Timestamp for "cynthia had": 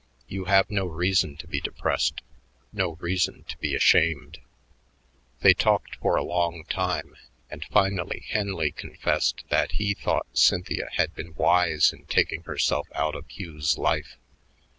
10.35-11.13